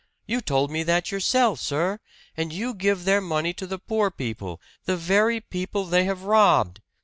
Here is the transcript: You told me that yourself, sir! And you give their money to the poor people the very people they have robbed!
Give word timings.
You 0.25 0.41
told 0.41 0.71
me 0.71 0.81
that 0.81 1.11
yourself, 1.11 1.59
sir! 1.59 1.99
And 2.35 2.51
you 2.51 2.73
give 2.73 3.03
their 3.05 3.21
money 3.21 3.53
to 3.53 3.67
the 3.67 3.77
poor 3.77 4.09
people 4.09 4.59
the 4.85 4.97
very 4.97 5.39
people 5.39 5.85
they 5.85 6.05
have 6.05 6.23
robbed! 6.23 6.81